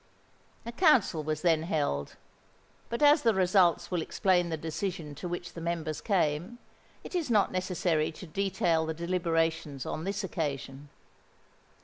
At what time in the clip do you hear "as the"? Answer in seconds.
3.03-3.35